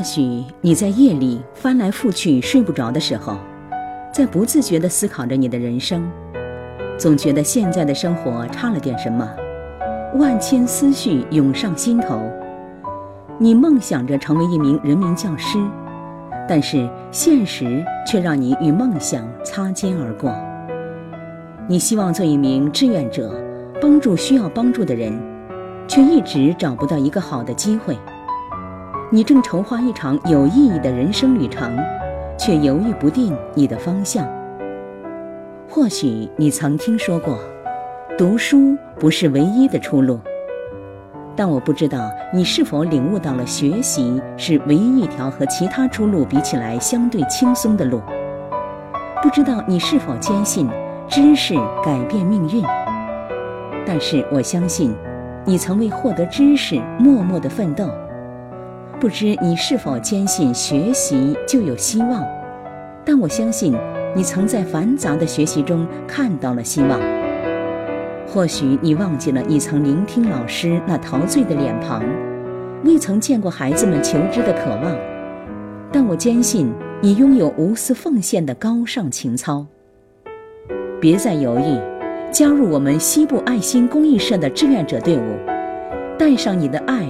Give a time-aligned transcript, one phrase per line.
[0.00, 3.36] 或许你在夜里翻来覆去睡不着的时候，
[4.10, 6.10] 在不自觉地思考着你的人生，
[6.96, 9.30] 总觉得现在的生活差了点什么，
[10.14, 12.18] 万千思绪涌上心头。
[13.38, 15.58] 你梦想着成为一名人民教师，
[16.48, 20.34] 但是现实却让你与梦想擦肩而过。
[21.68, 23.38] 你希望做一名志愿者，
[23.82, 25.12] 帮助需要帮助的人，
[25.86, 27.98] 却一直找不到一个好的机会。
[29.12, 31.76] 你正筹划一场有意义的人生旅程，
[32.38, 34.24] 却犹豫不定你的方向。
[35.68, 37.36] 或许你曾听说过，
[38.16, 40.20] 读书不是唯一的出路。
[41.34, 48.00] 但我不知道你是否领悟到了，学习是唯一一条和其他出路比起来相对轻松的路。
[49.20, 50.68] 不知道你是否坚信
[51.08, 52.62] 知识改变命运。
[53.84, 54.94] 但是我相信，
[55.44, 57.90] 你曾为获得知识默默的奋斗。
[59.00, 62.22] 不知你是否坚信学习就有希望？
[63.02, 63.74] 但我相信，
[64.14, 67.00] 你曾在繁杂的学习中看到了希望。
[68.28, 72.04] 或许你忘记了，你曾聆听老师那陶醉的脸庞，
[72.84, 74.94] 未曾见过孩子们求知的渴望，
[75.90, 79.66] 但我坚信你拥有无私奉献的高尚情操。
[81.00, 81.80] 别再犹豫，
[82.30, 85.22] 加入我们西部爱心公益社的志愿者队伍，
[86.18, 87.06] 带上你的爱、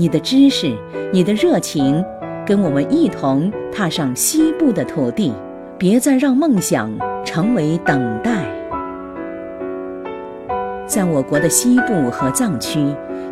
[0.00, 0.74] 你的知识、
[1.12, 2.02] 你的热情，
[2.46, 5.30] 跟我们一同踏上西部的土地。
[5.76, 6.90] 别再让梦想
[7.22, 8.32] 成为等待。
[10.86, 12.82] 在我国的西部和藏区，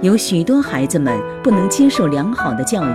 [0.02, 2.94] 有许多孩子们不能接受良好的教育，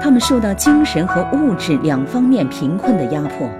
[0.00, 3.50] 他们受到精神和物质两方面贫困的压迫。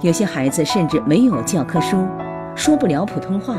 [0.00, 2.04] 有些孩子甚至没有教科书，
[2.56, 3.54] 说不了普通话。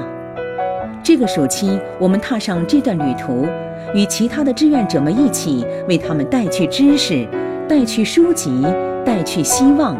[1.08, 3.48] 这个暑期，我们踏上这段旅途，
[3.94, 7.26] 与其他的志愿者们一起，为他们带去知识，
[7.66, 8.62] 带去书籍，
[9.06, 9.96] 带去希望，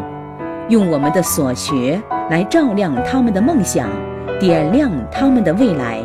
[0.68, 1.98] 用我们的所学
[2.28, 3.88] 来照亮他们的梦想。
[4.38, 5.98] 点亮他们的未来，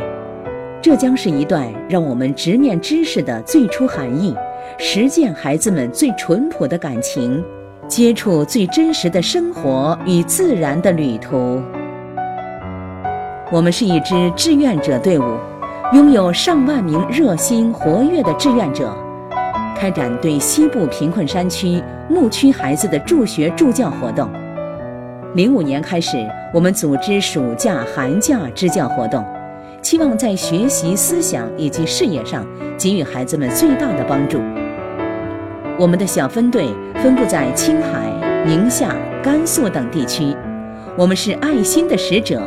[0.81, 4.33] 这将是一段让我们直面知识的最初含义，
[4.77, 7.43] 实践孩子们最淳朴的感情，
[7.89, 11.61] 接触最真实的生活与自然的旅途。
[13.53, 15.23] 我们是一支志愿者队伍，
[15.93, 18.91] 拥有上万名热心活跃的志愿者，
[19.77, 24.27] 开展对西部贫困山区牧区孩子的助学助教活动。
[25.35, 26.17] 零五年开始，
[26.51, 29.23] 我们组织暑假、寒假支教活动，
[29.83, 32.43] 期望在学习、思想以及事业上
[32.75, 34.39] 给予孩子们最大的帮助。
[35.77, 38.11] 我们的小分队分布在青海、
[38.47, 40.35] 宁夏、甘肃等地区，
[40.97, 42.41] 我们是爱心的使者，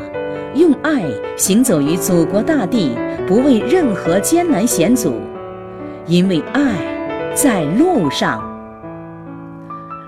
[0.57, 1.05] 用爱
[1.37, 2.97] 行走于祖国大地，
[3.27, 5.21] 不畏任何艰难险阻，
[6.07, 6.73] 因为爱
[7.35, 8.43] 在路上。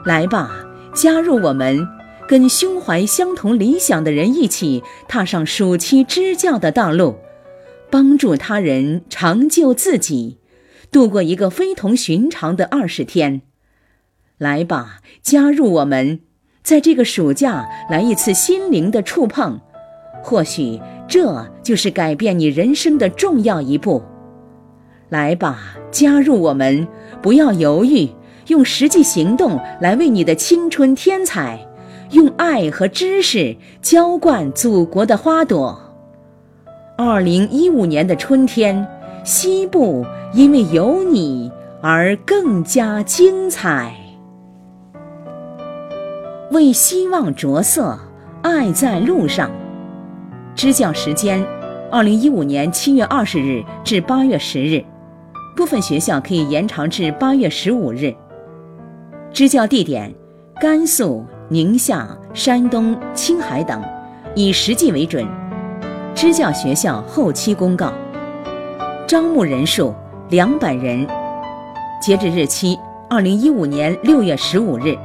[0.07, 0.51] 来吧，
[0.95, 1.87] 加入我们。
[2.27, 7.17] 跟胸怀相同理想的人一起踏上暑期支教的道路，
[7.91, 10.37] 帮助他人，成就自己，
[10.93, 13.41] 度过一个非同寻常的二十天。
[14.37, 16.21] 来吧，加入我们，
[16.63, 19.61] 在这个暑假来一次心灵的触碰，
[20.23, 24.03] 或许这就是改变你人生的重要一步。
[25.09, 26.87] 来吧，加入我们，
[27.23, 28.09] 不要犹豫，
[28.49, 31.59] 用实际行动来为你的青春添彩。
[32.13, 35.79] 用爱和知识浇灌祖国的花朵。
[36.97, 38.87] 二零一五年的春天，
[39.25, 41.53] 西部因为有你
[41.83, 43.95] 而更加精彩。
[46.51, 47.99] 为希望着色，
[48.41, 49.51] 爱在路上。
[50.59, 51.41] 支教时间：
[51.89, 54.85] 二零一五年七月二十日至八月十日，
[55.55, 58.13] 部分学校可以延长至八月十五日。
[59.33, 60.13] 支教地点：
[60.61, 61.25] 甘肃。
[61.51, 63.83] 宁夏、山东、青海等，
[64.35, 65.25] 以实际为准。
[66.13, 67.93] 支教学校后期公告。
[69.07, 69.95] 招募人数
[70.29, 71.07] 两百人，
[72.03, 72.77] 截止日期
[73.09, 74.99] 二零一五年六月十五日。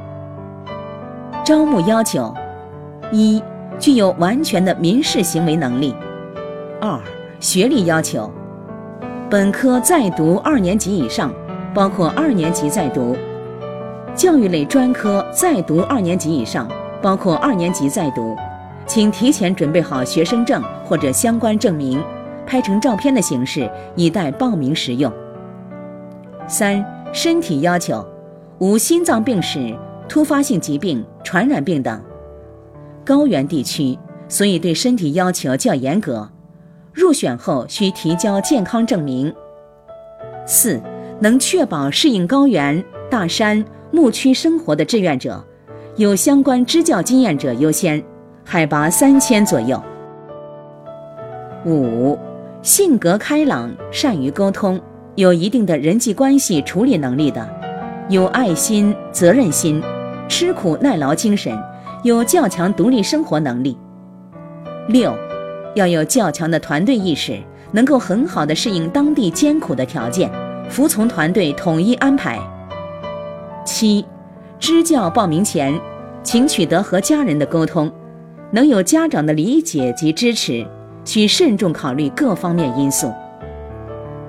[1.44, 2.34] 招募要求：
[3.10, 3.40] 一、
[3.78, 5.94] 具有完全的民事行为能力；
[6.80, 6.98] 二、
[7.40, 8.30] 学历要求：
[9.28, 11.32] 本科在读二年级以上，
[11.74, 13.16] 包括二年级在读。
[14.14, 16.68] 教育类专科在读二年级以上，
[17.02, 18.36] 包括二年级在读，
[18.86, 22.00] 请提前准备好学生证或者相关证明，
[22.46, 25.12] 拍成照片的形式，以待报名时用。
[26.46, 28.06] 三、身体要求：
[28.58, 29.76] 无心脏病史、
[30.08, 32.00] 突发性疾病、传染病等。
[33.04, 33.98] 高原地区，
[34.28, 36.28] 所以对身体要求较严格。
[36.92, 39.32] 入选后需提交健康证明。
[40.46, 40.80] 四、
[41.20, 42.82] 能确保适应高原。
[43.10, 45.44] 大山、牧区生活的志愿者，
[45.96, 48.02] 有相关支教经验者优先，
[48.44, 49.80] 海拔三千左右。
[51.64, 52.18] 五，
[52.60, 54.80] 性格开朗、善于沟通、
[55.14, 57.48] 有一定的人际关系处理能力的，
[58.08, 59.80] 有爱心、责任心、
[60.28, 61.56] 吃苦耐劳精神，
[62.04, 63.78] 有较强独立生活能力。
[64.88, 65.16] 六，
[65.74, 67.40] 要有较强的团队意识，
[67.72, 70.30] 能够很好的适应当地艰苦的条件，
[70.68, 72.38] 服从团队统一安排。
[73.64, 74.04] 七，
[74.58, 75.80] 支教报名前，
[76.22, 77.90] 请取得和家人的沟通，
[78.50, 80.64] 能有家长的理解及支持。
[81.06, 83.10] 需慎重考虑各方面因素。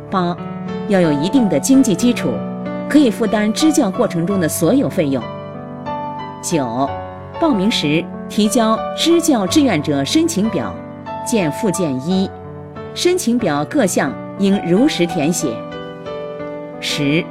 [0.10, 0.36] 八，
[0.88, 2.30] 要有一定的经济基础，
[2.90, 5.22] 可以负担支教过程中的所有费用。
[6.42, 6.90] 九，
[7.40, 10.74] 报名时提交支教志愿者申请表，
[11.26, 12.30] 见附件一，
[12.94, 15.50] 申请表各项应如实填写。
[16.80, 17.24] 十，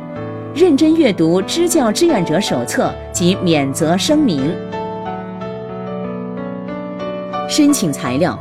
[0.54, 4.54] 认真阅读支教志愿者手册及免责声明。
[7.48, 8.38] 申请材料。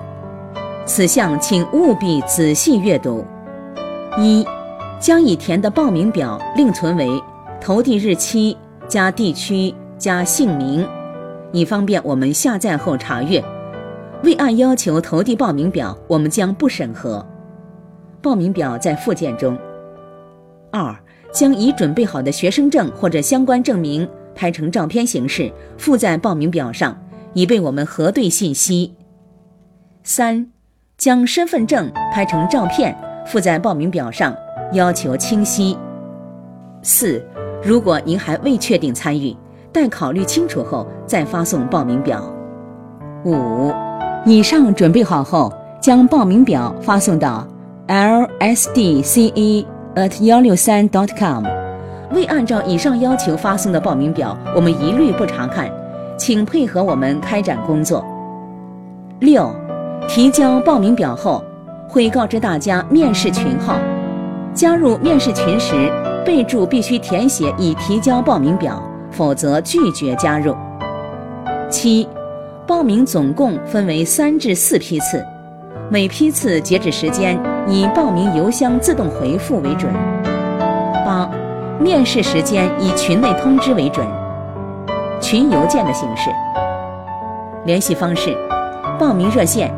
[0.86, 3.26] 此项请务必仔细阅读。
[4.18, 4.46] 一，
[5.00, 7.10] 将已填的报名表另存为
[7.62, 8.58] 投递日期
[8.88, 10.86] 加地区加姓名，
[11.54, 13.42] 以方便我们下载后查阅。
[14.24, 17.26] 未按要求投递报名表，我们将不审核。
[18.22, 19.58] 报名表在附件中。
[20.72, 20.94] 二，
[21.32, 24.06] 将已准备好的学生证或者相关证明
[24.36, 27.02] 拍成照片形式附在报名表上，
[27.34, 28.94] 以备我们核对信息。
[30.04, 30.50] 三。
[30.96, 32.96] 将身份证拍成照片
[33.26, 34.34] 附在报名表上，
[34.72, 35.76] 要求清晰。
[36.82, 37.22] 四，
[37.62, 39.36] 如果您还未确定参与，
[39.74, 42.24] 待考虑清楚后再发送报名表。
[43.26, 43.74] 五，
[44.26, 47.46] 以上准备好后，将报名表发送到
[47.88, 49.66] lsdce
[49.96, 51.44] at 幺六三 dot com。
[52.12, 55.68] 未按照以上要求发送的报名表，我们一律不查看，
[56.16, 58.06] 请配合我们开展工作。
[59.20, 59.50] 六。
[60.06, 61.42] 提交报名表后，
[61.88, 63.78] 会告知大家面试群号。
[64.54, 65.90] 加入面试群时，
[66.26, 68.84] 备注必须填写已提交报名表，
[69.14, 70.56] 否则拒绝加入。
[71.70, 72.08] 七，
[72.68, 75.26] 报名总共分为三至四批次，
[75.90, 79.92] 每批次截止时间以报名邮箱自动回复为准。
[81.06, 81.30] 八，
[81.80, 84.06] 面试时间以群内通知为准，
[85.20, 86.30] 群邮件的形式。
[87.66, 88.38] 联系方式：
[89.00, 89.74] 报名热线。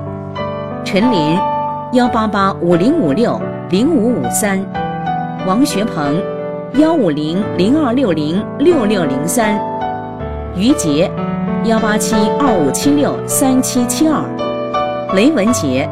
[0.84, 1.38] 陈林，
[1.94, 4.64] 幺八八五零五六零五五三，
[5.48, 6.22] 王学鹏，
[6.77, 9.57] 幺五零零二六零六六零三，
[10.57, 11.10] 于杰，
[11.63, 14.22] 幺八七二五七六三七七二，
[15.16, 15.89] 雷文杰，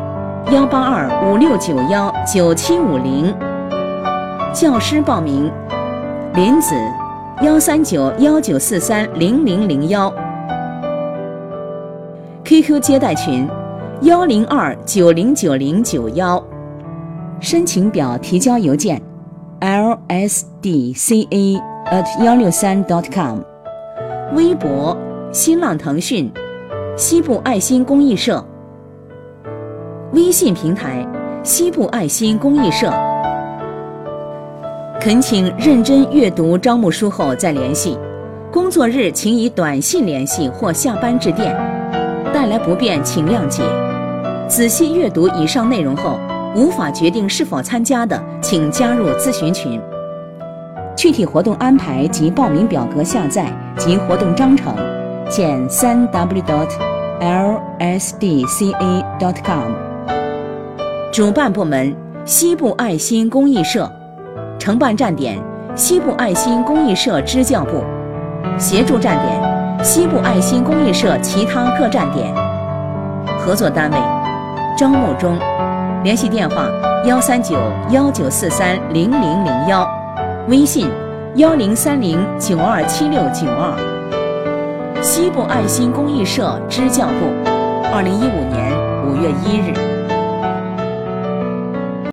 [0.52, 3.34] 幺八二五六九幺九七五零，
[4.52, 5.50] 教师报名，
[6.34, 6.76] 林子，
[7.42, 10.14] 幺三九幺九四三零零零幺
[12.44, 13.48] ，QQ 接待群。
[14.02, 16.44] 幺零二九零九零九幺，
[17.40, 19.02] 申请表提交邮件。
[20.14, 21.60] Sdc a
[21.92, 23.40] at 幺六三 dot com。
[24.36, 24.96] 微博：
[25.32, 26.32] 新浪、腾讯、
[26.96, 28.46] 西部爱心公益社。
[30.12, 31.04] 微信平台：
[31.42, 32.94] 西部爱心公益社。
[35.02, 37.98] 恳请认真阅读招募书后再联系。
[38.52, 41.56] 工作日请以短信联系或下班致电。
[42.32, 43.64] 带来不便请谅解。
[44.48, 46.20] 仔细阅读以上内容后，
[46.56, 49.82] 无法决定是否参加的，请加入咨询群。
[51.04, 53.46] 具体活动安排及报名表格下载
[53.76, 54.74] 及活动章程，
[55.28, 56.70] 见三 w dot
[57.20, 59.74] lsdca dot com。
[61.12, 61.94] 主办部门：
[62.24, 63.92] 西部爱心公益社，
[64.58, 65.38] 承办站点：
[65.76, 67.84] 西部爱心公益社支教部，
[68.58, 72.34] 协助站点：西部爱心公益社其他各站点，
[73.40, 73.98] 合作单位。
[74.78, 75.38] 招募中，
[76.02, 76.70] 联系电话：
[77.06, 77.58] 幺三九
[77.90, 79.86] 幺九四三零零零幺，
[80.50, 80.90] 微信：
[81.36, 83.74] 幺零三零九二七六九二。
[85.02, 87.32] 西部爱心公益社支教部，
[87.94, 88.74] 二零一五年
[89.08, 89.93] 五月一日。